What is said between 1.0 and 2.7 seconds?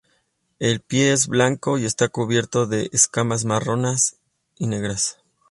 es blanco y está cubierto